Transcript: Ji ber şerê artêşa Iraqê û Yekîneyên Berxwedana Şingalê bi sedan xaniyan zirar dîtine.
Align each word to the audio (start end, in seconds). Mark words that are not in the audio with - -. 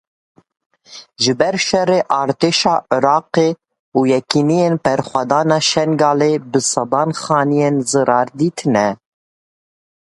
Ji 1.21 1.33
ber 1.39 1.55
şerê 1.67 1.99
artêşa 2.21 2.75
Iraqê 2.95 3.49
û 3.97 3.99
Yekîneyên 4.13 4.75
Berxwedana 4.83 5.59
Şingalê 5.69 6.33
bi 6.51 6.59
sedan 6.71 7.09
xaniyan 7.21 7.75
zirar 7.89 8.27
dîtine. 8.37 8.87